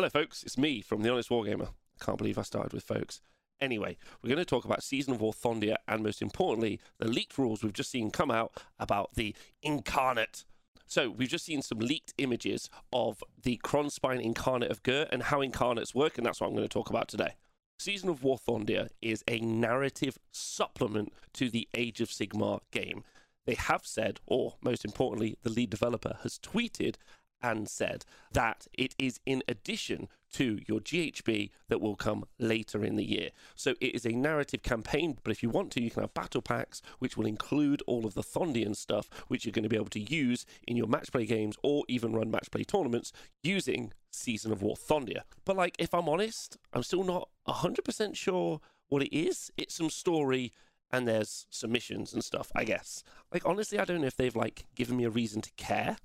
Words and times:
Hello, 0.00 0.10
folks. 0.10 0.44
It's 0.44 0.56
me 0.56 0.80
from 0.80 1.02
The 1.02 1.10
Honest 1.10 1.28
Wargamer. 1.28 1.70
Can't 2.00 2.18
believe 2.18 2.38
I 2.38 2.42
started 2.42 2.72
with 2.72 2.84
folks. 2.84 3.20
Anyway, 3.60 3.96
we're 4.22 4.28
going 4.28 4.38
to 4.38 4.44
talk 4.44 4.64
about 4.64 4.84
Season 4.84 5.12
of 5.12 5.20
War 5.20 5.32
Thondia 5.32 5.74
and, 5.88 6.04
most 6.04 6.22
importantly, 6.22 6.78
the 6.98 7.08
leaked 7.08 7.36
rules 7.36 7.64
we've 7.64 7.72
just 7.72 7.90
seen 7.90 8.12
come 8.12 8.30
out 8.30 8.62
about 8.78 9.16
the 9.16 9.34
Incarnate. 9.60 10.44
So, 10.86 11.10
we've 11.10 11.28
just 11.28 11.44
seen 11.44 11.62
some 11.62 11.80
leaked 11.80 12.14
images 12.16 12.70
of 12.92 13.24
the 13.42 13.60
Krondspine 13.64 14.22
Incarnate 14.22 14.70
of 14.70 14.84
Ghur 14.84 15.08
and 15.10 15.24
how 15.24 15.40
Incarnates 15.40 15.96
work, 15.96 16.16
and 16.16 16.24
that's 16.24 16.40
what 16.40 16.46
I'm 16.46 16.54
going 16.54 16.62
to 16.62 16.72
talk 16.72 16.90
about 16.90 17.08
today. 17.08 17.34
Season 17.80 18.08
of 18.08 18.22
War 18.22 18.38
Thondia 18.38 18.90
is 19.02 19.24
a 19.26 19.40
narrative 19.40 20.16
supplement 20.30 21.12
to 21.32 21.50
the 21.50 21.66
Age 21.74 22.00
of 22.00 22.10
Sigmar 22.10 22.60
game. 22.70 23.02
They 23.46 23.54
have 23.54 23.84
said, 23.84 24.20
or 24.26 24.58
most 24.62 24.84
importantly, 24.84 25.38
the 25.42 25.50
lead 25.50 25.70
developer 25.70 26.18
has 26.22 26.38
tweeted 26.38 26.94
and 27.42 27.68
said 27.68 28.04
that 28.32 28.66
it 28.72 28.94
is 28.98 29.20
in 29.26 29.42
addition 29.48 30.08
to 30.32 30.60
your 30.66 30.80
GHB 30.80 31.50
that 31.68 31.80
will 31.80 31.96
come 31.96 32.24
later 32.38 32.84
in 32.84 32.96
the 32.96 33.04
year. 33.04 33.30
So 33.54 33.74
it 33.80 33.94
is 33.94 34.04
a 34.04 34.12
narrative 34.12 34.62
campaign, 34.62 35.18
but 35.22 35.30
if 35.30 35.42
you 35.42 35.48
want 35.48 35.70
to, 35.72 35.82
you 35.82 35.90
can 35.90 36.02
have 36.02 36.14
battle 36.14 36.42
packs, 36.42 36.82
which 36.98 37.16
will 37.16 37.26
include 37.26 37.82
all 37.86 38.06
of 38.06 38.14
the 38.14 38.22
Thondian 38.22 38.76
stuff, 38.76 39.08
which 39.28 39.44
you're 39.44 39.52
going 39.52 39.62
to 39.62 39.68
be 39.68 39.76
able 39.76 39.86
to 39.86 40.00
use 40.00 40.44
in 40.66 40.76
your 40.76 40.86
match 40.86 41.10
play 41.12 41.26
games 41.26 41.56
or 41.62 41.84
even 41.88 42.12
run 42.12 42.30
match 42.30 42.50
play 42.50 42.64
tournaments 42.64 43.12
using 43.42 43.92
Season 44.10 44.52
of 44.52 44.62
War 44.62 44.76
Thondia. 44.76 45.22
But 45.44 45.56
like, 45.56 45.76
if 45.78 45.94
I'm 45.94 46.08
honest, 46.08 46.58
I'm 46.72 46.82
still 46.82 47.04
not 47.04 47.28
100% 47.46 48.16
sure 48.16 48.60
what 48.88 49.02
it 49.02 49.16
is. 49.16 49.50
It's 49.56 49.74
some 49.74 49.90
story 49.90 50.52
and 50.90 51.06
there's 51.06 51.46
some 51.50 51.72
missions 51.72 52.12
and 52.12 52.24
stuff, 52.24 52.50
I 52.54 52.64
guess. 52.64 53.02
Like, 53.32 53.44
honestly, 53.44 53.78
I 53.78 53.84
don't 53.84 54.00
know 54.00 54.06
if 54.06 54.16
they've 54.16 54.34
like 54.34 54.64
given 54.74 54.96
me 54.96 55.04
a 55.04 55.10
reason 55.10 55.42
to 55.42 55.50
care 55.56 55.96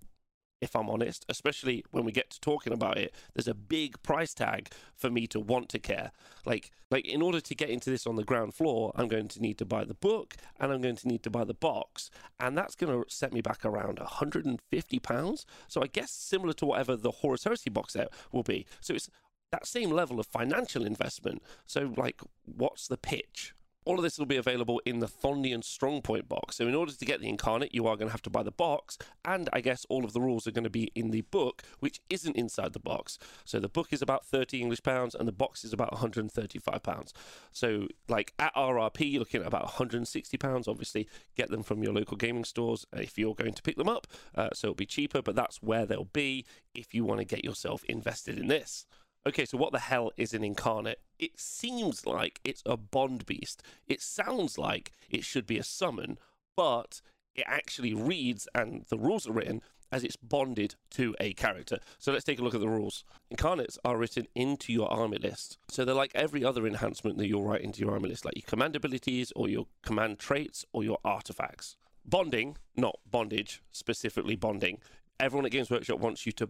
if 0.63 0.77
I'm 0.77 0.89
honest, 0.89 1.25
especially 1.27 1.83
when 1.91 2.05
we 2.05 2.13
get 2.13 2.29
to 2.29 2.39
talking 2.39 2.71
about 2.71 2.97
it, 2.97 3.13
there's 3.33 3.49
a 3.49 3.53
big 3.53 4.01
price 4.01 4.33
tag 4.33 4.69
for 4.95 5.09
me 5.09 5.27
to 5.27 5.39
want 5.39 5.67
to 5.69 5.79
care. 5.79 6.11
Like, 6.45 6.71
like 6.89 7.05
in 7.05 7.21
order 7.21 7.41
to 7.41 7.53
get 7.53 7.69
into 7.69 7.89
this 7.89 8.07
on 8.07 8.15
the 8.15 8.23
ground 8.23 8.53
floor, 8.53 8.93
I'm 8.95 9.09
going 9.09 9.27
to 9.27 9.41
need 9.41 9.57
to 9.57 9.65
buy 9.65 9.83
the 9.83 9.93
book 9.93 10.37
and 10.59 10.71
I'm 10.71 10.81
going 10.81 10.95
to 10.95 11.07
need 11.07 11.21
to 11.23 11.29
buy 11.29 11.43
the 11.43 11.53
box, 11.53 12.09
and 12.39 12.57
that's 12.57 12.75
going 12.75 12.93
to 12.93 13.13
set 13.13 13.33
me 13.33 13.41
back 13.41 13.65
around 13.65 13.99
150 13.99 14.99
pounds. 14.99 15.45
So 15.67 15.83
I 15.83 15.87
guess 15.87 16.11
similar 16.11 16.53
to 16.53 16.65
whatever 16.65 16.95
the 16.95 17.11
Horus 17.11 17.43
Heresy 17.43 17.69
box 17.69 17.93
set 17.93 18.07
will 18.31 18.43
be. 18.43 18.65
So 18.79 18.93
it's 18.93 19.09
that 19.51 19.67
same 19.67 19.91
level 19.91 20.19
of 20.19 20.27
financial 20.27 20.85
investment. 20.85 21.43
So 21.65 21.93
like, 21.97 22.21
what's 22.45 22.87
the 22.87 22.97
pitch? 22.97 23.53
All 23.85 23.97
of 23.97 24.03
this 24.03 24.17
will 24.17 24.25
be 24.25 24.37
available 24.37 24.81
in 24.85 24.99
the 24.99 25.07
Thondian 25.07 25.61
Strongpoint 25.61 26.27
box. 26.27 26.57
So, 26.57 26.67
in 26.67 26.75
order 26.75 26.93
to 26.93 27.05
get 27.05 27.19
the 27.19 27.29
Incarnate, 27.29 27.73
you 27.73 27.85
are 27.87 27.95
going 27.95 28.07
to 28.07 28.11
have 28.11 28.21
to 28.23 28.29
buy 28.29 28.43
the 28.43 28.51
box, 28.51 28.97
and 29.25 29.49
I 29.51 29.61
guess 29.61 29.85
all 29.89 30.05
of 30.05 30.13
the 30.13 30.21
rules 30.21 30.47
are 30.47 30.51
going 30.51 30.63
to 30.63 30.69
be 30.69 30.91
in 30.95 31.11
the 31.11 31.21
book, 31.21 31.63
which 31.79 32.01
isn't 32.09 32.35
inside 32.35 32.73
the 32.73 32.79
box. 32.79 33.17
So, 33.45 33.59
the 33.59 33.69
book 33.69 33.91
is 33.91 34.01
about 34.01 34.25
30 34.25 34.61
English 34.61 34.83
pounds, 34.83 35.15
and 35.15 35.27
the 35.27 35.33
box 35.33 35.63
is 35.63 35.73
about 35.73 35.91
135 35.91 36.83
pounds. 36.83 37.13
So, 37.51 37.87
like 38.07 38.33
at 38.39 38.55
RRP, 38.55 39.11
you're 39.11 39.19
looking 39.19 39.41
at 39.41 39.47
about 39.47 39.63
160 39.63 40.37
pounds. 40.37 40.67
Obviously, 40.67 41.07
get 41.35 41.49
them 41.49 41.63
from 41.63 41.83
your 41.83 41.93
local 41.93 42.17
gaming 42.17 42.45
stores 42.45 42.85
if 42.93 43.17
you're 43.17 43.35
going 43.35 43.53
to 43.53 43.61
pick 43.61 43.75
them 43.75 43.89
up. 43.89 44.07
Uh, 44.35 44.49
so, 44.53 44.67
it'll 44.67 44.75
be 44.75 44.85
cheaper, 44.85 45.21
but 45.21 45.35
that's 45.35 45.61
where 45.61 45.85
they'll 45.85 46.05
be 46.05 46.45
if 46.73 46.93
you 46.93 47.03
want 47.03 47.19
to 47.19 47.25
get 47.25 47.43
yourself 47.43 47.83
invested 47.85 48.37
in 48.39 48.47
this. 48.47 48.85
Okay, 49.25 49.45
so 49.45 49.57
what 49.57 49.71
the 49.71 49.79
hell 49.79 50.11
is 50.17 50.33
an 50.33 50.43
incarnate? 50.43 50.99
It 51.17 51.39
seems 51.39 52.05
like 52.05 52.41
it's 52.43 52.61
a 52.65 52.75
bond 52.75 53.25
beast. 53.25 53.63
It 53.87 54.01
sounds 54.01 54.57
like 54.57 54.91
it 55.09 55.23
should 55.23 55.47
be 55.47 55.57
a 55.57 55.63
summon, 55.63 56.17
but 56.57 57.01
it 57.33 57.45
actually 57.47 57.93
reads, 57.93 58.47
and 58.53 58.83
the 58.89 58.97
rules 58.97 59.27
are 59.27 59.31
written 59.31 59.61
as 59.93 60.03
it's 60.03 60.17
bonded 60.17 60.75
to 60.89 61.15
a 61.21 61.33
character. 61.33 61.77
So 61.99 62.11
let's 62.11 62.25
take 62.25 62.39
a 62.39 62.43
look 62.43 62.55
at 62.55 62.59
the 62.59 62.67
rules. 62.67 63.05
Incarnates 63.29 63.77
are 63.85 63.95
written 63.95 64.27
into 64.35 64.73
your 64.73 64.91
army 64.91 65.19
list. 65.19 65.57
So 65.69 65.85
they're 65.85 65.95
like 65.95 66.11
every 66.15 66.43
other 66.43 66.67
enhancement 66.67 67.17
that 67.19 67.27
you'll 67.27 67.43
write 67.43 67.61
into 67.61 67.79
your 67.79 67.91
army 67.91 68.09
list, 68.09 68.25
like 68.25 68.35
your 68.35 68.47
command 68.47 68.75
abilities 68.75 69.31
or 69.35 69.47
your 69.47 69.67
command 69.83 70.19
traits 70.19 70.65
or 70.73 70.83
your 70.83 70.97
artifacts. 71.05 71.77
Bonding, 72.03 72.57
not 72.75 72.99
bondage, 73.09 73.61
specifically 73.71 74.35
bonding. 74.35 74.79
Everyone 75.19 75.45
at 75.45 75.51
Games 75.51 75.69
Workshop 75.69 75.99
wants 75.99 76.25
you 76.25 76.31
to 76.33 76.49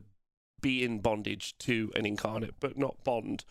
be 0.63 0.83
in 0.83 0.97
bondage 0.97 1.55
to 1.59 1.91
an 1.95 2.07
incarnate, 2.07 2.55
but 2.59 2.75
not 2.75 3.03
bond. 3.03 3.45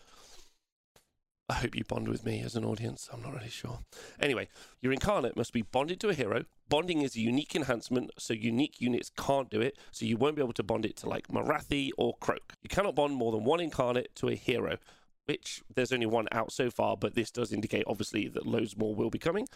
I 1.47 1.53
hope 1.53 1.75
you 1.75 1.83
bond 1.83 2.07
with 2.07 2.25
me 2.25 2.41
as 2.41 2.55
an 2.55 2.65
audience. 2.65 3.07
I'm 3.13 3.21
not 3.21 3.33
really 3.33 3.49
sure. 3.49 3.79
Anyway, 4.19 4.47
your 4.81 4.91
incarnate 4.91 5.37
must 5.37 5.53
be 5.53 5.61
bonded 5.61 5.99
to 5.99 6.09
a 6.09 6.13
hero. 6.13 6.45
Bonding 6.67 7.01
is 7.01 7.15
a 7.15 7.19
unique 7.19 7.55
enhancement, 7.55 8.11
so 8.17 8.33
unique 8.33 8.81
units 8.81 9.11
can't 9.15 9.49
do 9.49 9.61
it. 9.61 9.77
So 9.91 10.05
you 10.05 10.17
won't 10.17 10.35
be 10.35 10.41
able 10.41 10.53
to 10.53 10.63
bond 10.63 10.85
it 10.85 10.97
to 10.97 11.09
like 11.09 11.27
Morathi 11.27 11.91
or 11.97 12.15
Kroak. 12.19 12.53
You 12.63 12.69
cannot 12.69 12.95
bond 12.95 13.13
more 13.13 13.31
than 13.31 13.43
one 13.43 13.59
incarnate 13.59 14.15
to 14.15 14.29
a 14.29 14.35
hero 14.35 14.77
which 15.25 15.63
there's 15.73 15.91
only 15.91 16.05
one 16.05 16.27
out 16.31 16.51
so 16.51 16.69
far, 16.69 16.97
but 16.97 17.15
this 17.15 17.31
does 17.31 17.53
indicate 17.53 17.83
obviously 17.87 18.27
that 18.29 18.45
loads 18.45 18.77
more 18.77 18.95
will 18.95 19.09
be 19.09 19.19
coming. 19.19 19.47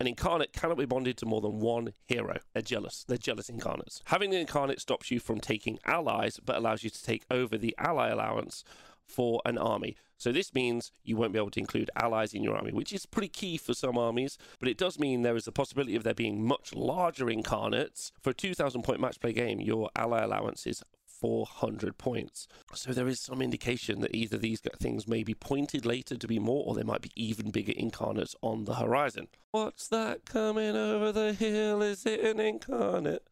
An 0.00 0.06
incarnate 0.06 0.52
cannot 0.52 0.78
be 0.78 0.84
bonded 0.84 1.16
to 1.18 1.26
more 1.26 1.40
than 1.40 1.60
one 1.60 1.92
hero. 2.04 2.38
They're 2.52 2.62
jealous. 2.62 3.04
They're 3.06 3.16
jealous 3.16 3.48
incarnates. 3.48 4.02
Having 4.06 4.34
an 4.34 4.40
incarnate 4.40 4.80
stops 4.80 5.10
you 5.10 5.20
from 5.20 5.40
taking 5.40 5.78
allies, 5.86 6.40
but 6.44 6.56
allows 6.56 6.82
you 6.82 6.90
to 6.90 7.02
take 7.02 7.24
over 7.30 7.56
the 7.56 7.74
ally 7.78 8.08
allowance 8.08 8.64
for 9.06 9.40
an 9.44 9.58
army. 9.58 9.96
So 10.16 10.32
this 10.32 10.54
means 10.54 10.92
you 11.02 11.16
won't 11.16 11.32
be 11.32 11.38
able 11.38 11.50
to 11.50 11.60
include 11.60 11.90
allies 11.96 12.32
in 12.32 12.42
your 12.42 12.56
army, 12.56 12.72
which 12.72 12.92
is 12.92 13.04
pretty 13.04 13.28
key 13.28 13.58
for 13.58 13.74
some 13.74 13.98
armies, 13.98 14.38
but 14.58 14.68
it 14.68 14.78
does 14.78 14.98
mean 14.98 15.22
there 15.22 15.36
is 15.36 15.46
a 15.46 15.52
possibility 15.52 15.96
of 15.96 16.04
there 16.04 16.14
being 16.14 16.46
much 16.46 16.74
larger 16.74 17.28
incarnates. 17.28 18.12
For 18.22 18.30
a 18.30 18.34
2000 18.34 18.82
point 18.82 19.00
match 19.00 19.20
play 19.20 19.32
game, 19.32 19.60
your 19.60 19.90
ally 19.96 20.22
allowance 20.22 20.66
is 20.66 20.82
400 21.20 21.98
points. 21.98 22.46
So 22.74 22.92
there 22.92 23.08
is 23.08 23.20
some 23.20 23.40
indication 23.40 24.00
that 24.00 24.14
either 24.14 24.36
these 24.36 24.60
things 24.78 25.08
may 25.08 25.22
be 25.22 25.34
pointed 25.34 25.86
later 25.86 26.16
to 26.16 26.26
be 26.26 26.38
more, 26.38 26.64
or 26.66 26.74
there 26.74 26.84
might 26.84 27.02
be 27.02 27.12
even 27.16 27.50
bigger 27.50 27.72
incarnates 27.76 28.34
on 28.42 28.64
the 28.64 28.74
horizon. 28.74 29.28
What's 29.50 29.88
that 29.88 30.24
coming 30.24 30.76
over 30.76 31.12
the 31.12 31.32
hill? 31.32 31.82
Is 31.82 32.04
it 32.06 32.20
an 32.20 32.40
incarnate? 32.40 33.26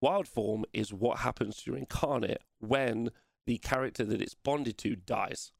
Wild 0.00 0.28
form 0.28 0.64
is 0.72 0.92
what 0.92 1.18
happens 1.18 1.56
to 1.56 1.70
your 1.70 1.78
incarnate 1.78 2.42
when 2.60 3.10
the 3.46 3.58
character 3.58 4.04
that 4.04 4.20
it's 4.20 4.34
bonded 4.34 4.78
to 4.78 4.96
dies. 4.96 5.52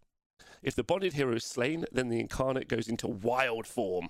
If 0.62 0.74
the 0.74 0.84
bonded 0.84 1.14
hero 1.14 1.34
is 1.34 1.44
slain, 1.44 1.86
then 1.92 2.08
the 2.08 2.20
incarnate 2.20 2.68
goes 2.68 2.88
into 2.88 3.08
wild 3.08 3.66
form. 3.66 4.08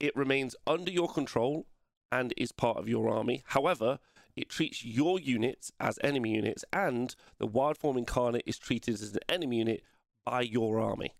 It 0.00 0.16
remains 0.16 0.56
under 0.66 0.90
your 0.90 1.08
control 1.08 1.66
and 2.10 2.34
is 2.36 2.52
part 2.52 2.78
of 2.78 2.88
your 2.88 3.08
army. 3.08 3.42
However, 3.46 3.98
it 4.36 4.48
treats 4.48 4.84
your 4.84 5.18
units 5.18 5.72
as 5.78 5.98
enemy 6.02 6.34
units, 6.34 6.64
and 6.72 7.14
the 7.38 7.46
wild 7.46 7.76
form 7.76 7.96
incarnate 7.98 8.44
is 8.46 8.58
treated 8.58 8.94
as 8.94 9.12
an 9.14 9.20
enemy 9.28 9.58
unit 9.58 9.82
by 10.24 10.40
your 10.40 10.80
army. 10.80 11.14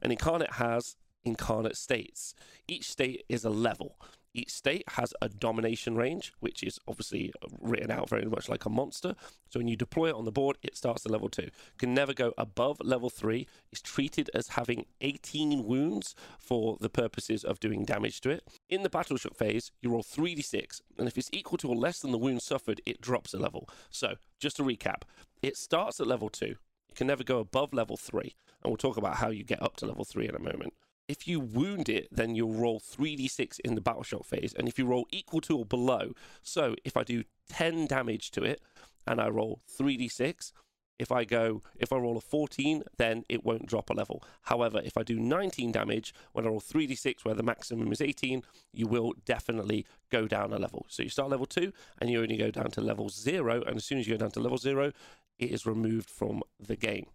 An 0.00 0.10
incarnate 0.10 0.54
has 0.54 0.96
incarnate 1.24 1.76
states. 1.76 2.34
Each 2.68 2.90
state 2.90 3.24
is 3.28 3.44
a 3.44 3.50
level. 3.50 3.96
Each 4.34 4.50
state 4.50 4.84
has 4.88 5.12
a 5.20 5.28
domination 5.28 5.94
range, 5.94 6.32
which 6.40 6.62
is 6.62 6.78
obviously 6.88 7.32
uh, 7.42 7.48
written 7.60 7.90
out 7.90 8.08
very 8.08 8.24
much 8.24 8.48
like 8.48 8.64
a 8.64 8.70
monster. 8.70 9.14
So 9.50 9.60
when 9.60 9.68
you 9.68 9.76
deploy 9.76 10.08
it 10.08 10.14
on 10.14 10.24
the 10.24 10.32
board, 10.32 10.56
it 10.62 10.76
starts 10.76 11.04
at 11.04 11.12
level 11.12 11.28
2. 11.28 11.48
Can 11.76 11.92
never 11.92 12.14
go 12.14 12.32
above 12.38 12.78
level 12.80 13.10
3. 13.10 13.46
It's 13.70 13.82
treated 13.82 14.30
as 14.34 14.48
having 14.48 14.86
18 15.02 15.64
wounds 15.64 16.14
for 16.38 16.78
the 16.80 16.88
purposes 16.88 17.44
of 17.44 17.60
doing 17.60 17.84
damage 17.84 18.22
to 18.22 18.30
it. 18.30 18.42
In 18.70 18.82
the 18.82 18.90
battle 18.90 19.18
shock 19.18 19.36
phase, 19.36 19.70
you 19.82 19.90
roll 19.90 20.02
3d6, 20.02 20.80
and 20.98 21.06
if 21.06 21.18
it's 21.18 21.30
equal 21.32 21.58
to 21.58 21.68
or 21.68 21.76
less 21.76 22.00
than 22.00 22.12
the 22.12 22.18
wound 22.18 22.40
suffered, 22.40 22.80
it 22.86 23.00
drops 23.00 23.34
a 23.34 23.38
level. 23.38 23.68
So, 23.90 24.14
just 24.40 24.56
to 24.56 24.62
recap, 24.62 25.02
it 25.42 25.56
starts 25.56 26.00
at 26.00 26.06
level 26.06 26.30
2. 26.30 26.46
It 26.46 26.96
can 26.96 27.06
never 27.06 27.24
go 27.24 27.38
above 27.38 27.74
level 27.74 27.96
3, 27.96 28.34
and 28.62 28.70
we'll 28.70 28.76
talk 28.76 28.96
about 28.96 29.16
how 29.16 29.28
you 29.28 29.44
get 29.44 29.62
up 29.62 29.76
to 29.76 29.86
level 29.86 30.04
3 30.04 30.28
in 30.28 30.34
a 30.34 30.38
moment. 30.38 30.72
If 31.12 31.28
you 31.28 31.40
wound 31.40 31.90
it, 31.90 32.08
then 32.10 32.34
you'll 32.34 32.54
roll 32.54 32.80
3d6 32.80 33.60
in 33.60 33.74
the 33.74 33.82
battle 33.82 34.02
shock 34.02 34.24
phase. 34.24 34.54
And 34.54 34.66
if 34.66 34.78
you 34.78 34.86
roll 34.86 35.06
equal 35.10 35.42
to 35.42 35.58
or 35.58 35.66
below, 35.66 36.12
so 36.42 36.74
if 36.84 36.96
I 36.96 37.04
do 37.04 37.24
10 37.50 37.86
damage 37.86 38.30
to 38.30 38.42
it 38.44 38.62
and 39.06 39.20
I 39.20 39.28
roll 39.28 39.60
3d6, 39.78 40.52
if 40.98 41.12
I 41.12 41.24
go, 41.24 41.60
if 41.76 41.92
I 41.92 41.96
roll 41.96 42.16
a 42.16 42.22
14, 42.22 42.84
then 42.96 43.26
it 43.28 43.44
won't 43.44 43.66
drop 43.66 43.90
a 43.90 43.92
level. 43.92 44.24
However, 44.44 44.80
if 44.82 44.96
I 44.96 45.02
do 45.02 45.20
19 45.20 45.70
damage 45.70 46.14
when 46.32 46.46
I 46.46 46.48
roll 46.48 46.62
3d6, 46.62 47.26
where 47.26 47.34
the 47.34 47.42
maximum 47.42 47.92
is 47.92 48.00
18, 48.00 48.42
you 48.72 48.86
will 48.86 49.12
definitely 49.26 49.84
go 50.10 50.26
down 50.26 50.54
a 50.54 50.58
level. 50.58 50.86
So 50.88 51.02
you 51.02 51.10
start 51.10 51.28
level 51.28 51.44
2 51.44 51.74
and 52.00 52.08
you 52.08 52.22
only 52.22 52.38
go 52.38 52.50
down 52.50 52.70
to 52.70 52.80
level 52.80 53.10
0. 53.10 53.64
And 53.64 53.76
as 53.76 53.84
soon 53.84 53.98
as 53.98 54.06
you 54.06 54.14
go 54.14 54.24
down 54.24 54.30
to 54.30 54.40
level 54.40 54.56
0, 54.56 54.92
it 55.38 55.50
is 55.50 55.66
removed 55.66 56.08
from 56.08 56.42
the 56.58 56.76
game 56.76 57.08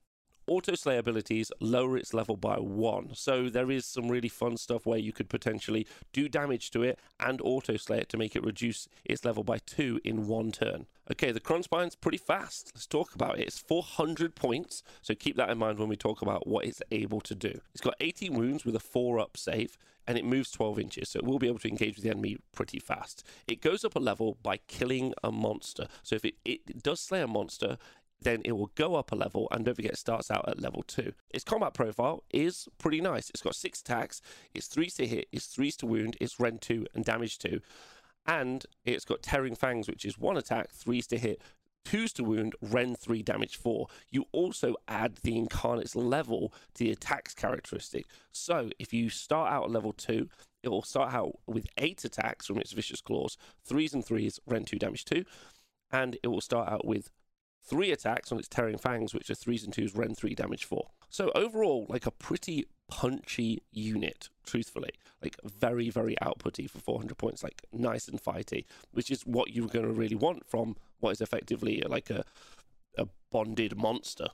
auto 0.47 0.75
slay 0.75 0.97
abilities 0.97 1.51
lower 1.59 1.97
its 1.97 2.13
level 2.13 2.37
by 2.37 2.55
one. 2.55 3.13
So 3.13 3.49
there 3.49 3.69
is 3.69 3.85
some 3.85 4.09
really 4.09 4.29
fun 4.29 4.57
stuff 4.57 4.85
where 4.85 4.97
you 4.97 5.11
could 5.11 5.29
potentially 5.29 5.87
do 6.13 6.27
damage 6.29 6.71
to 6.71 6.83
it 6.83 6.99
and 7.19 7.41
auto 7.41 7.77
slay 7.77 7.99
it 7.99 8.09
to 8.09 8.17
make 8.17 8.35
it 8.35 8.43
reduce 8.43 8.87
its 9.05 9.25
level 9.25 9.43
by 9.43 9.59
two 9.59 9.99
in 10.03 10.27
one 10.27 10.51
turn. 10.51 10.87
Okay, 11.09 11.31
the 11.31 11.39
Krondspine's 11.39 11.95
pretty 11.95 12.17
fast. 12.17 12.71
Let's 12.75 12.85
talk 12.85 13.15
about 13.15 13.39
it. 13.39 13.47
It's 13.47 13.59
400 13.59 14.35
points, 14.35 14.83
so 15.01 15.15
keep 15.15 15.37
that 15.37 15.49
in 15.49 15.57
mind 15.57 15.79
when 15.79 15.87
we 15.87 15.95
talk 15.95 16.21
about 16.21 16.47
what 16.47 16.65
it's 16.65 16.81
able 16.91 17.21
to 17.21 17.35
do. 17.35 17.61
It's 17.73 17.81
got 17.81 17.95
18 18.01 18.33
wounds 18.33 18.65
with 18.65 18.75
a 18.75 18.79
4 18.79 19.19
up 19.19 19.37
save, 19.37 19.77
and 20.05 20.17
it 20.17 20.25
moves 20.25 20.51
12 20.51 20.79
inches, 20.79 21.09
so 21.09 21.19
it 21.19 21.25
will 21.25 21.39
be 21.39 21.47
able 21.47 21.59
to 21.59 21.67
engage 21.67 21.95
with 21.95 22.03
the 22.03 22.09
enemy 22.09 22.37
pretty 22.53 22.79
fast. 22.79 23.25
It 23.47 23.61
goes 23.61 23.85
up 23.85 23.95
a 23.95 23.99
level 23.99 24.37
by 24.41 24.57
killing 24.67 25.13
a 25.23 25.31
monster. 25.31 25.87
So 26.03 26.15
if 26.15 26.25
it, 26.25 26.35
it 26.45 26.83
does 26.83 27.01
slay 27.01 27.21
a 27.21 27.27
monster, 27.27 27.77
then 28.21 28.41
it 28.45 28.53
will 28.53 28.71
go 28.75 28.95
up 28.95 29.11
a 29.11 29.15
level 29.15 29.47
and 29.51 29.65
don't 29.65 29.75
forget 29.75 29.91
it 29.91 29.97
starts 29.97 30.31
out 30.31 30.47
at 30.47 30.61
level 30.61 30.83
2. 30.87 31.13
Its 31.29 31.43
combat 31.43 31.73
profile 31.73 32.23
is 32.31 32.67
pretty 32.77 33.01
nice. 33.01 33.29
It's 33.29 33.41
got 33.41 33.55
6 33.55 33.81
attacks, 33.81 34.21
it's 34.53 34.67
3 34.67 34.89
to 34.91 35.07
hit, 35.07 35.27
it's 35.31 35.45
3 35.47 35.71
to 35.71 35.85
wound, 35.85 36.17
it's 36.19 36.39
rend 36.39 36.61
2 36.61 36.87
and 36.93 37.05
damage 37.05 37.37
2. 37.39 37.59
And 38.25 38.65
it's 38.83 39.05
got 39.05 39.21
Tearing 39.21 39.55
Fangs, 39.55 39.87
which 39.87 40.03
is 40.03 40.17
1 40.17 40.35
attack, 40.35 40.71
3 40.71 41.01
to 41.03 41.17
hit, 41.17 41.41
twos 41.87 42.11
to 42.11 42.23
wound, 42.23 42.53
rend 42.61 42.99
three, 42.99 43.23
damage 43.23 43.55
four. 43.55 43.87
You 44.11 44.25
also 44.33 44.75
add 44.89 45.19
the 45.23 45.37
incarnate's 45.37 45.95
level 45.95 46.51
to 46.73 46.83
the 46.83 46.91
attacks 46.91 47.33
characteristic. 47.33 48.07
So 48.33 48.71
if 48.77 48.91
you 48.91 49.09
start 49.09 49.53
out 49.53 49.65
at 49.65 49.71
level 49.71 49.93
two, 49.93 50.27
it 50.63 50.67
will 50.67 50.83
start 50.83 51.13
out 51.13 51.39
with 51.47 51.65
eight 51.77 52.03
attacks 52.03 52.47
from 52.47 52.57
its 52.57 52.73
vicious 52.73 52.99
claws, 52.99 53.37
threes 53.63 53.93
and 53.93 54.05
threes, 54.05 54.37
rend 54.45 54.67
two, 54.67 54.77
damage 54.77 55.05
two, 55.05 55.23
and 55.89 56.17
it 56.23 56.27
will 56.27 56.41
start 56.41 56.67
out 56.67 56.85
with 56.85 57.09
three 57.67 57.91
attacks 57.91 58.31
on 58.31 58.39
its 58.39 58.47
tearing 58.47 58.77
fangs, 58.77 59.13
which 59.13 59.29
are 59.29 59.35
threes 59.35 59.63
and 59.63 59.73
twos, 59.73 59.95
rend 59.95 60.17
three, 60.17 60.35
damage 60.35 60.65
four. 60.65 60.87
So 61.09 61.31
overall, 61.35 61.85
like 61.89 62.05
a 62.05 62.11
pretty 62.11 62.65
punchy 62.89 63.63
unit, 63.71 64.29
truthfully. 64.45 64.91
Like 65.21 65.35
very, 65.43 65.89
very 65.89 66.15
outputty 66.21 66.69
for 66.69 66.79
400 66.79 67.17
points, 67.17 67.43
like 67.43 67.63
nice 67.71 68.07
and 68.07 68.21
fighty, 68.21 68.65
which 68.91 69.11
is 69.11 69.23
what 69.23 69.53
you're 69.53 69.67
going 69.67 69.85
to 69.85 69.91
really 69.91 70.15
want 70.15 70.45
from 70.47 70.75
what 70.99 71.11
is 71.11 71.21
effectively 71.21 71.83
like 71.87 72.09
a, 72.09 72.23
a 72.97 73.07
bonded 73.31 73.77
monster. 73.77 74.27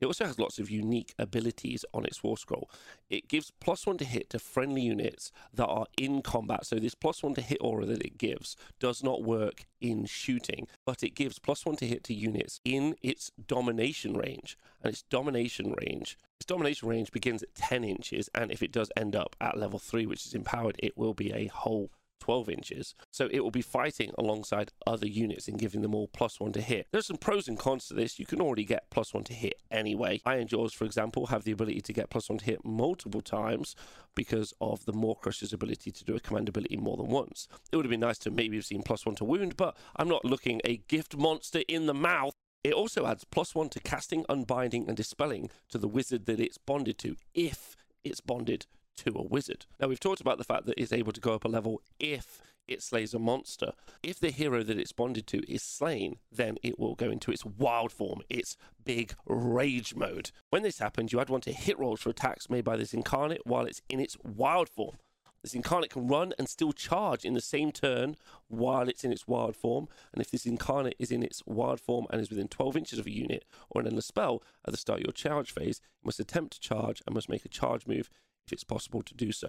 It 0.00 0.06
also 0.06 0.26
has 0.26 0.38
lots 0.38 0.58
of 0.58 0.70
unique 0.70 1.14
abilities 1.18 1.84
on 1.94 2.04
its 2.04 2.22
War 2.22 2.36
Scroll. 2.36 2.70
It 3.08 3.28
gives 3.28 3.50
plus 3.60 3.86
one 3.86 3.96
to 3.98 4.04
hit 4.04 4.30
to 4.30 4.38
friendly 4.38 4.82
units 4.82 5.32
that 5.54 5.66
are 5.66 5.86
in 5.96 6.22
combat. 6.22 6.66
So, 6.66 6.76
this 6.76 6.94
plus 6.94 7.22
one 7.22 7.34
to 7.34 7.40
hit 7.40 7.58
aura 7.60 7.86
that 7.86 8.02
it 8.02 8.18
gives 8.18 8.56
does 8.78 9.02
not 9.02 9.22
work 9.22 9.64
in 9.80 10.04
shooting, 10.04 10.66
but 10.84 11.02
it 11.02 11.14
gives 11.14 11.38
plus 11.38 11.64
one 11.64 11.76
to 11.76 11.86
hit 11.86 12.04
to 12.04 12.14
units 12.14 12.60
in 12.64 12.96
its 13.02 13.30
domination 13.46 14.14
range. 14.14 14.58
And 14.82 14.92
its 14.92 15.02
domination 15.02 15.74
range, 15.80 16.18
its 16.38 16.46
domination 16.46 16.88
range 16.88 17.10
begins 17.10 17.42
at 17.42 17.54
10 17.54 17.82
inches. 17.82 18.28
And 18.34 18.50
if 18.50 18.62
it 18.62 18.72
does 18.72 18.90
end 18.96 19.16
up 19.16 19.34
at 19.40 19.56
level 19.56 19.78
three, 19.78 20.06
which 20.06 20.26
is 20.26 20.34
empowered, 20.34 20.76
it 20.78 20.96
will 20.96 21.14
be 21.14 21.32
a 21.32 21.46
whole 21.46 21.90
12 22.20 22.48
inches. 22.48 22.94
So 23.10 23.28
it 23.30 23.40
will 23.40 23.50
be 23.50 23.62
fighting 23.62 24.10
alongside 24.18 24.72
other 24.86 25.06
units 25.06 25.48
and 25.48 25.58
giving 25.58 25.82
them 25.82 25.94
all 25.94 26.08
plus 26.08 26.40
one 26.40 26.52
to 26.52 26.60
hit. 26.60 26.88
There's 26.92 27.06
some 27.06 27.16
pros 27.16 27.48
and 27.48 27.58
cons 27.58 27.86
to 27.88 27.94
this. 27.94 28.18
You 28.18 28.26
can 28.26 28.40
already 28.40 28.64
get 28.64 28.90
plus 28.90 29.14
one 29.14 29.24
to 29.24 29.34
hit 29.34 29.60
anyway. 29.70 30.20
Ironjawz, 30.26 30.72
for 30.72 30.84
example, 30.84 31.26
have 31.26 31.44
the 31.44 31.52
ability 31.52 31.80
to 31.82 31.92
get 31.92 32.10
plus 32.10 32.28
one 32.28 32.38
to 32.38 32.44
hit 32.44 32.64
multiple 32.64 33.20
times 33.20 33.76
because 34.14 34.54
of 34.60 34.84
the 34.86 34.92
Maw-Krusha's 34.92 35.52
ability 35.52 35.90
to 35.92 36.04
do 36.04 36.16
a 36.16 36.20
command 36.20 36.48
ability 36.48 36.76
more 36.76 36.96
than 36.96 37.08
once. 37.08 37.48
It 37.70 37.76
would 37.76 37.84
have 37.84 37.90
been 37.90 38.00
nice 38.00 38.18
to 38.18 38.30
maybe 38.30 38.56
have 38.56 38.64
seen 38.64 38.82
plus 38.82 39.06
one 39.06 39.14
to 39.16 39.24
wound, 39.24 39.56
but 39.56 39.76
I'm 39.96 40.08
not 40.08 40.24
looking 40.24 40.60
a 40.64 40.78
gift 40.88 41.16
monster 41.16 41.62
in 41.68 41.86
the 41.86 41.94
mouth. 41.94 42.34
It 42.64 42.72
also 42.72 43.06
adds 43.06 43.24
plus 43.24 43.54
one 43.54 43.68
to 43.70 43.80
casting, 43.80 44.24
unbinding, 44.28 44.88
and 44.88 44.96
dispelling 44.96 45.50
to 45.68 45.78
the 45.78 45.86
wizard 45.86 46.26
that 46.26 46.40
it's 46.40 46.58
bonded 46.58 46.98
to 46.98 47.16
if 47.34 47.76
it's 48.02 48.20
bonded 48.20 48.66
to 48.96 49.12
a 49.14 49.22
wizard. 49.22 49.66
Now, 49.80 49.88
we've 49.88 50.00
talked 50.00 50.20
about 50.20 50.38
the 50.38 50.44
fact 50.44 50.66
that 50.66 50.80
it's 50.80 50.92
able 50.92 51.12
to 51.12 51.20
go 51.20 51.34
up 51.34 51.44
a 51.44 51.48
level 51.48 51.82
if 51.98 52.40
it 52.68 52.82
slays 52.82 53.14
a 53.14 53.18
monster. 53.18 53.72
If 54.02 54.18
the 54.18 54.30
hero 54.30 54.62
that 54.62 54.78
it's 54.78 54.92
bonded 54.92 55.26
to 55.28 55.50
is 55.50 55.62
slain, 55.62 56.18
then 56.32 56.56
it 56.62 56.78
will 56.78 56.94
go 56.94 57.10
into 57.10 57.30
its 57.30 57.44
wild 57.44 57.92
form, 57.92 58.20
its 58.28 58.56
big 58.84 59.14
rage 59.26 59.94
mode. 59.94 60.30
When 60.50 60.62
this 60.62 60.78
happens, 60.78 61.12
you 61.12 61.20
add 61.20 61.30
one 61.30 61.42
to 61.42 61.52
hit 61.52 61.78
rolls 61.78 62.00
for 62.00 62.10
attacks 62.10 62.50
made 62.50 62.64
by 62.64 62.76
this 62.76 62.94
incarnate 62.94 63.42
while 63.44 63.66
it's 63.66 63.82
in 63.88 64.00
its 64.00 64.16
wild 64.24 64.68
form. 64.68 64.96
This 65.42 65.54
incarnate 65.54 65.90
can 65.90 66.08
run 66.08 66.32
and 66.40 66.48
still 66.48 66.72
charge 66.72 67.24
in 67.24 67.34
the 67.34 67.40
same 67.40 67.70
turn 67.70 68.16
while 68.48 68.88
it's 68.88 69.04
in 69.04 69.12
its 69.12 69.28
wild 69.28 69.54
form. 69.54 69.86
And 70.12 70.20
if 70.20 70.28
this 70.28 70.44
incarnate 70.44 70.96
is 70.98 71.12
in 71.12 71.22
its 71.22 71.40
wild 71.46 71.80
form 71.80 72.06
and 72.10 72.20
is 72.20 72.30
within 72.30 72.48
12 72.48 72.76
inches 72.76 72.98
of 72.98 73.06
a 73.06 73.12
unit 73.12 73.44
or 73.70 73.80
an 73.80 73.86
endless 73.86 74.06
spell 74.06 74.42
at 74.66 74.72
the 74.72 74.76
start 74.76 75.00
of 75.00 75.06
your 75.06 75.12
charge 75.12 75.52
phase, 75.52 75.80
you 76.02 76.06
must 76.06 76.18
attempt 76.18 76.54
to 76.54 76.60
charge 76.60 77.00
and 77.06 77.14
must 77.14 77.28
make 77.28 77.44
a 77.44 77.48
charge 77.48 77.86
move 77.86 78.10
if 78.46 78.52
it's 78.52 78.64
possible 78.64 79.02
to 79.02 79.14
do 79.14 79.32
so. 79.32 79.48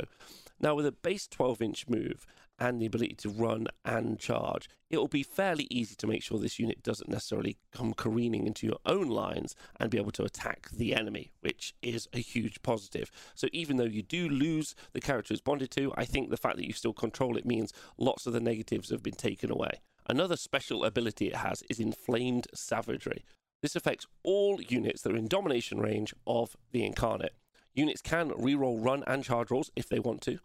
Now, 0.60 0.76
with 0.76 0.86
a 0.86 0.92
base 0.92 1.28
12 1.28 1.62
inch 1.62 1.88
move 1.88 2.26
and 2.60 2.82
the 2.82 2.88
ability 2.88 3.16
to 3.20 3.30
run 3.30 3.68
and 3.86 4.18
charge, 4.18 4.68
it 4.90 4.98
will 4.98 5.08
be 5.08 5.22
fairly 5.22 5.68
easy 5.70 5.96
to 5.96 6.08
make 6.08 6.24
sure 6.24 6.40
this 6.40 6.58
unit 6.58 6.82
doesn't 6.82 7.10
necessarily 7.10 7.58
come 7.72 7.94
careening 7.94 8.48
into 8.48 8.66
your 8.66 8.80
own 8.86 9.08
lines 9.08 9.56
and 9.80 9.92
be 9.92 10.00
able 10.00 10.12
to 10.12 10.24
attack 10.24 10.70
the 10.72 10.96
enemy, 10.96 11.32
which 11.42 11.76
is 11.82 12.08
a 12.14 12.20
huge 12.20 12.62
positive. 12.64 13.12
So, 13.36 13.48
even 13.54 13.78
though 13.78 13.84
you 13.84 14.02
do 14.02 14.28
lose 14.28 14.74
the 14.94 15.02
character 15.02 15.34
it's 15.34 15.42
bonded 15.42 15.72
to, 15.72 15.94
I 15.96 16.06
think 16.06 16.30
the 16.30 16.38
fact 16.38 16.58
that 16.58 16.66
you 16.66 16.74
still 16.74 16.94
control 16.94 17.38
it 17.38 17.46
means 17.46 17.74
lots 17.98 18.26
of 18.26 18.34
the 18.34 18.40
negatives 18.40 18.90
have 18.90 19.04
been 19.04 19.14
taken 19.14 19.52
away. 19.52 19.82
Another 20.10 20.38
special 20.38 20.86
ability 20.86 21.28
it 21.28 21.36
has 21.36 21.64
is 21.70 21.80
Inflamed 21.80 22.48
Savagery. 22.54 23.26
This 23.62 23.76
affects 23.76 24.08
all 24.24 24.62
units 24.62 25.02
that 25.02 25.12
are 25.12 25.18
in 25.18 25.28
domination 25.28 25.80
range 25.80 26.14
of 26.26 26.56
the 26.72 26.86
incarnate. 26.86 27.34
Units 27.78 28.02
can 28.02 28.32
reroll 28.32 28.84
run 28.84 29.04
and 29.06 29.24
charge 29.24 29.52
rolls 29.52 29.72
if 29.76 29.88
they 29.88 30.00
want 30.00 30.20
to. 30.22 30.40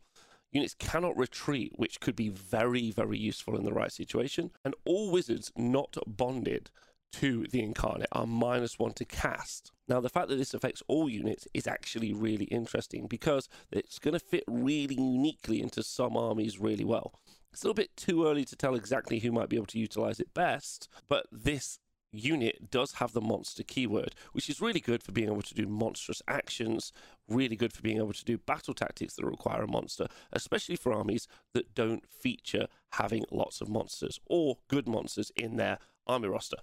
Units 0.53 0.75
cannot 0.75 1.17
retreat, 1.17 1.73
which 1.77 1.99
could 1.99 2.15
be 2.15 2.29
very, 2.29 2.91
very 2.91 3.19
useful 3.19 3.57
in 3.57 3.65
the 3.65 3.73
right 3.73 3.91
situation. 3.91 4.51
And 4.67 4.75
all 4.85 5.11
wizards 5.11 5.51
not 5.57 5.97
bonded 6.07 6.71
to 7.15 7.47
the 7.51 7.63
incarnate 7.63 8.09
are 8.13 8.27
minus 8.27 8.79
one 8.79 8.93
to 8.93 9.07
cast. 9.07 9.73
Now, 9.89 9.99
the 10.01 10.11
fact 10.11 10.29
that 10.29 10.37
this 10.37 10.53
affects 10.53 10.83
all 10.89 11.09
units 11.09 11.49
is 11.55 11.67
actually 11.67 12.13
really 12.13 12.45
interesting 12.47 13.07
because 13.07 13.49
it's 13.71 13.99
going 13.99 14.13
to 14.13 14.21
fit 14.21 14.45
really 14.47 14.97
uniquely 14.97 15.63
into 15.63 15.83
some 15.83 16.19
armies 16.19 16.59
really 16.59 16.85
well. 16.85 17.15
It's 17.51 17.63
a 17.63 17.67
little 17.67 17.75
bit 17.75 17.97
too 17.97 18.27
early 18.27 18.45
to 18.45 18.57
tell 18.57 18.75
exactly 18.75 19.21
who 19.21 19.33
might 19.33 19.49
be 19.49 19.57
able 19.57 19.67
to 19.67 19.79
utilize 19.79 20.21
it 20.21 20.35
best, 20.35 20.89
but 21.09 21.27
this 21.33 21.79
unit 22.13 22.71
does 22.71 22.93
have 22.95 23.13
the 23.13 23.21
monster 23.21 23.63
keyword, 23.63 24.15
which 24.33 24.49
is 24.49 24.61
really 24.61 24.81
good 24.81 25.03
for 25.03 25.13
being 25.13 25.29
able 25.29 25.43
to 25.43 25.55
do 25.55 25.67
monstrous 25.67 26.23
actions, 26.29 26.93
really 27.29 27.57
good 27.57 27.73
for 27.73 27.83
being 27.83 27.97
able 27.97 28.13
to 28.13 28.25
do 28.25 28.39
battle 28.39 28.75
tactics 28.75 29.15
that 29.15 29.25
require 29.25 29.63
a 29.63 29.69
monster, 29.69 30.07
especially 30.33 30.77
for 30.77 30.93
armies 30.93 31.27
that 31.55 31.75
don't 31.75 32.07
feature 32.07 32.67
having 32.93 33.25
lots 33.31 33.61
of 33.61 33.69
monsters 33.69 34.21
or 34.27 34.59
good 34.69 34.87
monsters 34.87 35.33
in 35.37 35.57
their 35.57 35.79
army 36.07 36.29
roster. 36.29 36.59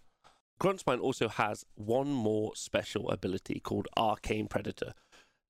Krondspine 0.60 1.00
also 1.00 1.30
has 1.30 1.66
one 1.76 2.12
more 2.12 2.54
special 2.56 3.10
ability 3.10 3.60
called 3.60 3.88
Arcane 3.96 4.48
Predator. 4.48 4.94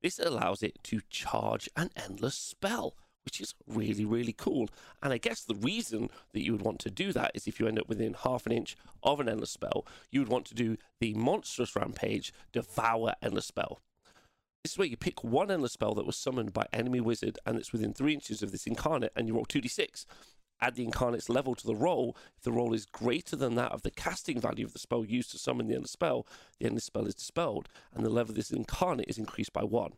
This 0.02 0.20
allows 0.20 0.64
it 0.64 0.78
to 0.84 1.02
charge 1.10 1.68
an 1.76 1.90
endless 1.96 2.36
spell 2.36 2.96
which 3.26 3.42
is 3.42 3.54
really, 3.68 4.06
really 4.06 4.34
cool. 4.34 4.70
And 5.04 5.14
I 5.14 5.18
guess 5.18 5.44
the 5.44 5.56
reason 5.56 6.10
that 6.34 6.44
you 6.44 6.52
would 6.52 6.62
want 6.62 6.80
to 6.80 6.90
do 6.90 7.12
that 7.14 7.32
is 7.34 7.48
if 7.48 7.60
you 7.60 7.68
end 7.68 7.80
up 7.80 7.90
within 7.90 8.14
half 8.14 8.46
an 8.46 8.52
inch 8.52 8.76
of 9.04 9.20
an 9.20 9.30
endless 9.30 9.52
spell, 9.52 9.86
you 10.12 10.20
would 10.22 10.30
want 10.30 10.46
to 10.46 10.56
do 10.56 10.78
the 11.00 11.14
monstrous 11.14 11.76
rampage, 11.76 12.34
devour 12.52 13.14
endless 13.22 13.46
spell. 13.46 13.80
This 14.64 14.74
is 14.74 14.78
where 14.78 14.88
you 14.88 14.98
pick 14.98 15.24
one 15.24 15.52
endless 15.52 15.74
spell 15.74 15.94
that 15.96 16.06
was 16.06 16.18
summoned 16.18 16.54
by 16.54 16.66
enemy 16.74 17.00
wizard 17.00 17.40
and 17.46 17.58
it's 17.58 17.72
within 17.72 17.94
three 17.94 18.14
inches 18.14 18.44
of 18.44 18.52
this 18.52 18.68
incarnate, 18.68 19.14
and 19.16 19.28
you 19.28 19.36
roll 19.36 19.46
2d6. 19.46 20.06
Add 20.62 20.76
the 20.76 20.84
incarnate's 20.84 21.30
level 21.30 21.56
to 21.56 21.66
the 21.66 21.76
roll. 21.76 22.18
If 22.38 22.44
the 22.44 22.52
roll 22.52 22.74
is 22.74 22.86
greater 22.86 23.38
than 23.38 23.56
that 23.56 23.72
of 23.72 23.84
the 23.84 23.92
casting 23.92 24.42
value 24.42 24.66
of 24.66 24.74
the 24.74 24.80
spell 24.80 25.06
used 25.06 25.32
to 25.32 25.38
summon 25.38 25.68
the 25.68 25.76
endless 25.76 25.92
spell, 25.92 26.28
the 26.60 26.66
endless 26.66 26.84
spell 26.84 27.06
is 27.06 27.16
dispelled, 27.16 27.70
and 27.94 28.06
the 28.06 28.10
level 28.10 28.32
of 28.32 28.36
this 28.36 28.52
incarnate 28.52 29.08
is 29.08 29.18
increased 29.18 29.54
by 29.54 29.64
one. 29.64 29.94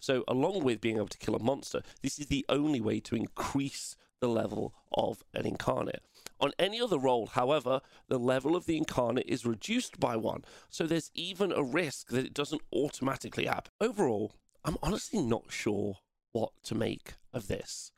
So, 0.00 0.24
along 0.28 0.64
with 0.64 0.80
being 0.80 0.96
able 0.96 1.08
to 1.08 1.18
kill 1.18 1.34
a 1.34 1.42
monster, 1.42 1.82
this 2.02 2.18
is 2.18 2.26
the 2.26 2.44
only 2.48 2.80
way 2.80 3.00
to 3.00 3.16
increase 3.16 3.96
the 4.20 4.28
level 4.28 4.74
of 4.92 5.22
an 5.34 5.46
incarnate. 5.46 6.02
On 6.40 6.52
any 6.58 6.80
other 6.80 6.98
roll, 6.98 7.26
however, 7.26 7.80
the 8.08 8.18
level 8.18 8.56
of 8.56 8.66
the 8.66 8.76
incarnate 8.76 9.26
is 9.26 9.46
reduced 9.46 10.00
by 10.00 10.16
one, 10.16 10.44
so 10.68 10.86
there's 10.86 11.10
even 11.14 11.52
a 11.52 11.62
risk 11.62 12.08
that 12.08 12.24
it 12.24 12.34
doesn't 12.34 12.62
automatically 12.72 13.46
happen. 13.46 13.70
Overall, 13.80 14.32
I'm 14.64 14.76
honestly 14.82 15.20
not 15.20 15.44
sure 15.50 15.98
what 16.32 16.52
to 16.64 16.74
make 16.74 17.14
of 17.32 17.48
this. 17.48 17.92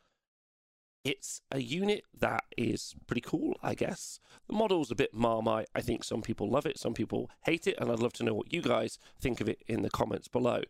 It's 1.04 1.40
a 1.52 1.60
unit 1.60 2.02
that 2.18 2.44
is 2.56 2.96
pretty 3.06 3.20
cool, 3.20 3.56
I 3.62 3.74
guess. 3.74 4.18
The 4.48 4.54
model's 4.54 4.90
a 4.90 4.96
bit 4.96 5.14
marmite. 5.14 5.68
I 5.74 5.80
think 5.80 6.02
some 6.02 6.20
people 6.20 6.50
love 6.50 6.66
it, 6.66 6.78
some 6.78 6.94
people 6.94 7.30
hate 7.44 7.68
it, 7.68 7.76
and 7.78 7.90
I'd 7.90 8.00
love 8.00 8.12
to 8.14 8.24
know 8.24 8.34
what 8.34 8.52
you 8.52 8.60
guys 8.60 8.98
think 9.20 9.40
of 9.40 9.48
it 9.48 9.62
in 9.68 9.82
the 9.82 9.90
comments 9.90 10.26
below 10.26 10.62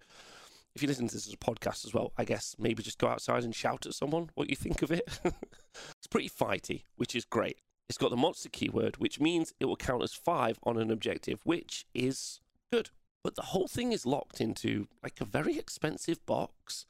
if 0.76 0.82
you 0.82 0.88
listen 0.88 1.08
to 1.08 1.14
this 1.14 1.26
as 1.26 1.32
a 1.32 1.38
podcast 1.38 1.86
as 1.86 1.94
well, 1.94 2.12
I 2.18 2.24
guess 2.24 2.54
maybe 2.58 2.82
just 2.82 2.98
go 2.98 3.08
outside 3.08 3.44
and 3.44 3.54
shout 3.54 3.86
at 3.86 3.94
someone 3.94 4.28
what 4.34 4.50
you 4.50 4.56
think 4.56 4.82
of 4.82 4.92
it. 4.92 5.08
it's 5.24 6.06
pretty 6.10 6.28
fighty, 6.28 6.82
which 6.96 7.16
is 7.16 7.24
great. 7.24 7.56
It's 7.88 7.96
got 7.96 8.10
the 8.10 8.16
monster 8.16 8.50
keyword, 8.50 8.98
which 8.98 9.18
means 9.18 9.54
it 9.58 9.64
will 9.64 9.76
count 9.76 10.02
as 10.02 10.12
five 10.12 10.58
on 10.64 10.76
an 10.76 10.90
objective, 10.90 11.40
which 11.44 11.86
is 11.94 12.40
good. 12.70 12.90
But 13.24 13.36
the 13.36 13.42
whole 13.42 13.68
thing 13.68 13.92
is 13.92 14.04
locked 14.04 14.38
into 14.38 14.86
like 15.02 15.18
a 15.18 15.24
very 15.24 15.58
expensive 15.58 16.24
box. 16.26 16.84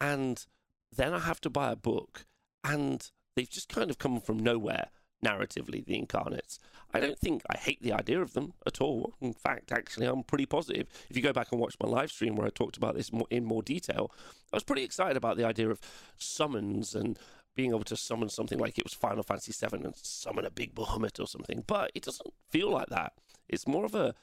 And 0.00 0.46
then 0.90 1.12
I 1.12 1.18
have 1.18 1.40
to 1.42 1.50
buy 1.50 1.72
a 1.72 1.76
book. 1.76 2.24
And 2.64 3.10
they've 3.36 3.50
just 3.50 3.68
kind 3.68 3.90
of 3.90 3.98
come 3.98 4.22
from 4.22 4.38
nowhere 4.38 4.88
narratively, 5.24 5.84
the 5.84 5.96
incarnates. 5.96 6.58
I 6.92 7.00
don't 7.00 7.18
think 7.18 7.42
I 7.50 7.56
hate 7.56 7.82
the 7.82 7.92
idea 7.92 8.20
of 8.20 8.32
them 8.32 8.54
at 8.66 8.80
all. 8.80 9.14
In 9.20 9.32
fact, 9.32 9.72
actually, 9.72 10.06
I'm 10.06 10.22
pretty 10.22 10.46
positive. 10.46 10.88
If 11.10 11.16
you 11.16 11.22
go 11.22 11.32
back 11.32 11.52
and 11.52 11.60
watch 11.60 11.76
my 11.82 11.88
live 11.88 12.10
stream 12.10 12.36
where 12.36 12.46
I 12.46 12.50
talked 12.50 12.76
about 12.76 12.94
this 12.94 13.10
in 13.30 13.44
more 13.44 13.62
detail, 13.62 14.10
I 14.52 14.56
was 14.56 14.64
pretty 14.64 14.84
excited 14.84 15.16
about 15.16 15.36
the 15.36 15.44
idea 15.44 15.68
of 15.68 15.80
summons 16.16 16.94
and 16.94 17.18
being 17.54 17.70
able 17.70 17.84
to 17.84 17.96
summon 17.96 18.28
something 18.28 18.58
like 18.58 18.78
it 18.78 18.84
was 18.84 18.94
Final 18.94 19.22
Fantasy 19.22 19.52
VII 19.52 19.84
and 19.84 19.96
summon 19.96 20.44
a 20.44 20.50
big 20.50 20.74
Bahamut 20.74 21.20
or 21.20 21.26
something. 21.26 21.64
But 21.66 21.90
it 21.94 22.04
doesn't 22.04 22.32
feel 22.50 22.70
like 22.70 22.88
that. 22.88 23.12
It's 23.48 23.66
more 23.66 23.84
of 23.84 23.94
a 23.94 24.14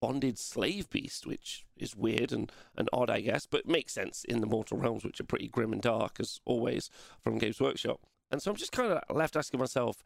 bonded 0.00 0.38
slave 0.38 0.90
beast, 0.90 1.26
which 1.26 1.64
is 1.76 1.94
weird 1.94 2.32
and, 2.32 2.50
and 2.76 2.88
odd, 2.92 3.10
I 3.10 3.20
guess, 3.20 3.46
but 3.46 3.68
makes 3.68 3.92
sense 3.92 4.24
in 4.24 4.40
the 4.40 4.46
Mortal 4.46 4.78
Realms, 4.78 5.04
which 5.04 5.20
are 5.20 5.24
pretty 5.24 5.48
grim 5.48 5.72
and 5.72 5.82
dark, 5.82 6.16
as 6.18 6.40
always, 6.44 6.90
from 7.22 7.38
Games 7.38 7.60
Workshop. 7.60 8.00
And 8.30 8.42
so 8.42 8.50
I'm 8.50 8.56
just 8.56 8.72
kind 8.72 8.92
of 8.92 9.16
left 9.16 9.36
asking 9.36 9.60
myself, 9.60 10.02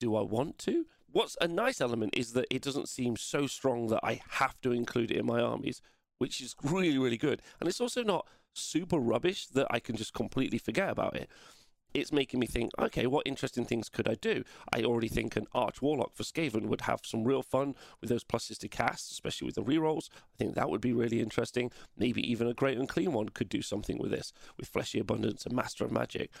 do 0.00 0.16
I 0.16 0.22
want 0.22 0.58
to? 0.60 0.86
What's 1.10 1.36
a 1.40 1.48
nice 1.48 1.80
element 1.80 2.14
is 2.16 2.32
that 2.32 2.46
it 2.50 2.62
doesn't 2.62 2.88
seem 2.88 3.16
so 3.16 3.46
strong 3.46 3.86
that 3.88 4.00
I 4.02 4.20
have 4.30 4.60
to 4.62 4.72
include 4.72 5.10
it 5.10 5.18
in 5.18 5.26
my 5.26 5.40
armies, 5.40 5.80
which 6.18 6.40
is 6.40 6.56
really, 6.62 6.98
really 6.98 7.18
good. 7.18 7.40
And 7.60 7.68
it's 7.68 7.80
also 7.80 8.02
not 8.02 8.26
super 8.54 8.98
rubbish 8.98 9.46
that 9.48 9.66
I 9.70 9.80
can 9.80 9.96
just 9.96 10.14
completely 10.14 10.58
forget 10.58 10.90
about 10.90 11.16
it 11.16 11.28
it's 11.94 12.12
making 12.12 12.40
me 12.40 12.46
think, 12.46 12.72
okay, 12.78 13.06
what 13.06 13.26
interesting 13.26 13.64
things 13.64 13.88
could 13.88 14.08
I 14.08 14.14
do? 14.14 14.42
I 14.72 14.82
already 14.82 15.08
think 15.08 15.36
an 15.36 15.46
Arch 15.54 15.80
Warlock 15.80 16.14
for 16.14 16.24
Skaven 16.24 16.66
would 16.66 16.82
have 16.82 17.00
some 17.04 17.22
real 17.22 17.42
fun 17.42 17.76
with 18.00 18.10
those 18.10 18.24
pluses 18.24 18.58
to 18.58 18.68
cast, 18.68 19.12
especially 19.12 19.46
with 19.46 19.54
the 19.54 19.62
rerolls. 19.62 20.08
I 20.12 20.36
think 20.36 20.56
that 20.56 20.68
would 20.68 20.80
be 20.80 20.92
really 20.92 21.20
interesting. 21.20 21.70
Maybe 21.96 22.28
even 22.28 22.48
a 22.48 22.54
Great 22.54 22.78
Unclean 22.78 23.12
One 23.12 23.28
could 23.28 23.48
do 23.48 23.62
something 23.62 23.98
with 23.98 24.10
this, 24.10 24.32
with 24.56 24.68
Fleshy 24.68 24.98
Abundance 24.98 25.46
and 25.46 25.54
Master 25.54 25.84
of 25.84 25.92
Magic. 25.92 26.32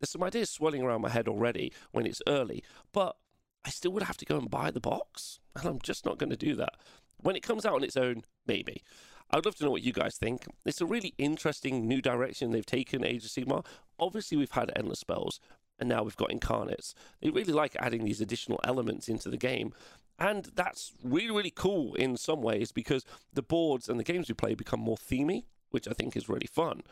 There's 0.00 0.10
some 0.10 0.22
ideas 0.22 0.50
swirling 0.50 0.82
around 0.82 1.02
my 1.02 1.10
head 1.10 1.28
already 1.28 1.72
when 1.92 2.06
it's 2.06 2.22
early, 2.26 2.64
but 2.92 3.16
I 3.64 3.70
still 3.70 3.92
would 3.92 4.04
have 4.04 4.16
to 4.18 4.24
go 4.24 4.38
and 4.38 4.50
buy 4.50 4.70
the 4.70 4.80
box, 4.80 5.40
and 5.54 5.66
I'm 5.66 5.78
just 5.82 6.06
not 6.06 6.18
going 6.18 6.30
to 6.30 6.36
do 6.36 6.54
that. 6.56 6.76
When 7.18 7.36
it 7.36 7.42
comes 7.42 7.66
out 7.66 7.74
on 7.74 7.84
its 7.84 7.96
own, 7.96 8.22
maybe. 8.46 8.82
I'd 9.30 9.44
love 9.44 9.54
to 9.56 9.64
know 9.64 9.70
what 9.70 9.82
you 9.82 9.92
guys 9.92 10.16
think. 10.16 10.46
It's 10.64 10.80
a 10.80 10.86
really 10.86 11.14
interesting 11.18 11.86
new 11.86 12.00
direction 12.00 12.50
they've 12.50 12.66
taken 12.66 13.04
Age 13.04 13.24
of 13.24 13.30
Sigmar. 13.30 13.64
Obviously, 13.98 14.36
we've 14.36 14.50
had 14.50 14.72
endless 14.74 15.00
spells, 15.00 15.38
and 15.78 15.88
now 15.88 16.02
we've 16.02 16.16
got 16.16 16.32
incarnates. 16.32 16.94
They 17.20 17.30
really 17.30 17.52
like 17.52 17.76
adding 17.78 18.04
these 18.04 18.20
additional 18.20 18.58
elements 18.64 19.08
into 19.08 19.28
the 19.28 19.36
game. 19.36 19.72
And 20.18 20.50
that's 20.54 20.92
really, 21.02 21.30
really 21.30 21.52
cool 21.54 21.94
in 21.94 22.16
some 22.16 22.42
ways 22.42 22.72
because 22.72 23.04
the 23.32 23.42
boards 23.42 23.88
and 23.88 23.98
the 23.98 24.04
games 24.04 24.28
we 24.28 24.34
play 24.34 24.54
become 24.54 24.80
more 24.80 24.96
themey, 24.96 25.44
which 25.70 25.86
I 25.86 25.92
think 25.92 26.16
is 26.16 26.28
really 26.28 26.48
fun. 26.48 26.82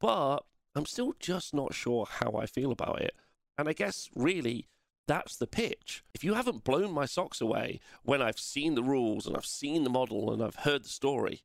But 0.00 0.40
I'm 0.74 0.86
still 0.86 1.14
just 1.18 1.54
not 1.54 1.74
sure 1.74 2.06
how 2.08 2.32
I 2.32 2.46
feel 2.46 2.72
about 2.72 3.00
it. 3.00 3.14
And 3.56 3.68
I 3.68 3.72
guess 3.72 4.08
really 4.14 4.68
that's 5.06 5.36
the 5.36 5.46
pitch. 5.46 6.02
If 6.14 6.24
you 6.24 6.34
haven't 6.34 6.64
blown 6.64 6.92
my 6.92 7.06
socks 7.06 7.40
away 7.40 7.80
when 8.02 8.22
I've 8.22 8.38
seen 8.38 8.74
the 8.74 8.82
rules 8.82 9.26
and 9.26 9.36
I've 9.36 9.46
seen 9.46 9.84
the 9.84 9.90
model 9.90 10.32
and 10.32 10.42
I've 10.42 10.56
heard 10.56 10.84
the 10.84 10.88
story, 10.88 11.42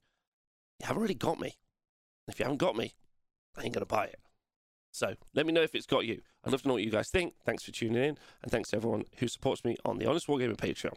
you 0.79 0.87
haven't 0.87 1.01
really 1.01 1.13
got 1.13 1.39
me. 1.39 1.57
If 2.27 2.39
you 2.39 2.45
haven't 2.45 2.59
got 2.59 2.75
me, 2.75 2.93
I 3.57 3.63
ain't 3.63 3.73
going 3.73 3.81
to 3.81 3.85
buy 3.85 4.05
it. 4.05 4.19
So 4.91 5.15
let 5.35 5.45
me 5.45 5.53
know 5.53 5.61
if 5.61 5.75
it's 5.75 5.85
got 5.85 6.05
you. 6.05 6.21
I'd 6.43 6.51
love 6.51 6.61
to 6.63 6.67
know 6.67 6.75
what 6.75 6.83
you 6.83 6.91
guys 6.91 7.09
think. 7.09 7.33
Thanks 7.45 7.63
for 7.63 7.71
tuning 7.71 8.03
in, 8.03 8.17
and 8.41 8.51
thanks 8.51 8.69
to 8.69 8.77
everyone 8.77 9.05
who 9.17 9.27
supports 9.27 9.63
me 9.63 9.77
on 9.85 9.97
the 9.97 10.05
Honest 10.05 10.27
Wargamer 10.27 10.55
Patreon. 10.55 10.95